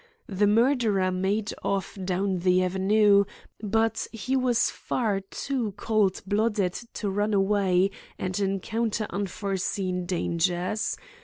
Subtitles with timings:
[0.25, 3.25] The murderer made off down the avenue,
[3.61, 10.97] but he was far too cold blooded to run away and encounter unforeseen dangers.